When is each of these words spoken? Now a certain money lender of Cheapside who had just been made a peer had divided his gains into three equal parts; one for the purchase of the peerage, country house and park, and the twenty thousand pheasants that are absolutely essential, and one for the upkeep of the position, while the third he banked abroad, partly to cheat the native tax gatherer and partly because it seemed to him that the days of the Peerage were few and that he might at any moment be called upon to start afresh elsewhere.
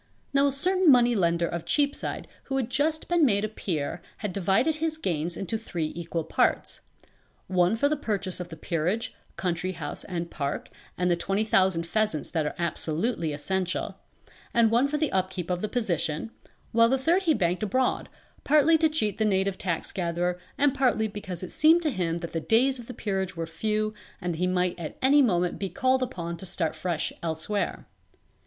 Now 0.33 0.47
a 0.47 0.51
certain 0.51 0.89
money 0.91 1.13
lender 1.13 1.47
of 1.47 1.63
Cheapside 1.63 2.27
who 2.45 2.57
had 2.57 2.71
just 2.71 3.07
been 3.07 3.23
made 3.23 3.45
a 3.45 3.47
peer 3.47 4.01
had 4.17 4.33
divided 4.33 4.77
his 4.77 4.97
gains 4.97 5.37
into 5.37 5.59
three 5.59 5.91
equal 5.95 6.23
parts; 6.23 6.81
one 7.45 7.75
for 7.75 7.87
the 7.87 7.95
purchase 7.95 8.39
of 8.39 8.49
the 8.49 8.55
peerage, 8.55 9.13
country 9.35 9.73
house 9.73 10.03
and 10.05 10.31
park, 10.31 10.71
and 10.97 11.11
the 11.11 11.15
twenty 11.15 11.43
thousand 11.43 11.85
pheasants 11.85 12.31
that 12.31 12.47
are 12.47 12.55
absolutely 12.57 13.31
essential, 13.31 13.99
and 14.55 14.71
one 14.71 14.87
for 14.87 14.97
the 14.97 15.11
upkeep 15.11 15.51
of 15.51 15.61
the 15.61 15.69
position, 15.69 16.31
while 16.71 16.89
the 16.89 16.97
third 16.97 17.21
he 17.21 17.35
banked 17.35 17.61
abroad, 17.61 18.09
partly 18.43 18.79
to 18.79 18.89
cheat 18.89 19.19
the 19.19 19.23
native 19.23 19.55
tax 19.59 19.91
gatherer 19.91 20.39
and 20.57 20.73
partly 20.73 21.07
because 21.07 21.43
it 21.43 21.51
seemed 21.51 21.83
to 21.83 21.91
him 21.91 22.17
that 22.17 22.33
the 22.33 22.39
days 22.41 22.79
of 22.79 22.87
the 22.87 22.93
Peerage 22.95 23.35
were 23.35 23.45
few 23.45 23.93
and 24.19 24.33
that 24.33 24.37
he 24.39 24.47
might 24.47 24.79
at 24.79 24.97
any 25.03 25.21
moment 25.21 25.59
be 25.59 25.69
called 25.69 26.01
upon 26.01 26.37
to 26.37 26.45
start 26.47 26.71
afresh 26.75 27.13
elsewhere. 27.21 27.85